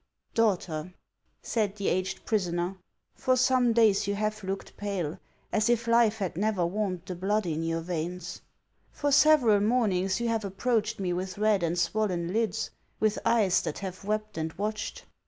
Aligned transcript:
"Daughter." 0.33 0.95
said 1.43 1.75
the 1.75 1.87
aged 1.87 2.25
prisoner, 2.25 2.75
"for 3.13 3.35
some 3.37 3.71
days 3.71 4.07
you 4.07 4.15
have 4.15 4.43
looked 4.43 4.75
pale, 4.75 5.19
as 5.53 5.69
if 5.69 5.85
life 5.85 6.17
had 6.17 6.35
never 6.35 6.65
warmed 6.65 7.03
the 7.05 7.13
blood 7.13 7.45
in 7.45 7.61
HANS 7.61 7.73
OF 7.75 7.83
ICELAND. 7.91 8.03
407 8.03 8.09
your 8.09 8.09
veins. 8.09 8.41
For 8.93 9.11
several 9.11 9.59
mornings 9.59 10.19
you 10.19 10.27
have 10.29 10.43
approached 10.43 10.99
me 10.99 11.13
with 11.13 11.37
red 11.37 11.61
and 11.61 11.77
swollen 11.77 12.33
lids, 12.33 12.71
with 12.99 13.19
eyes 13.23 13.61
that 13.61 13.77
have 13.77 14.03
wept 14.03 14.39
and 14.39 14.51
watched. 14.53 15.05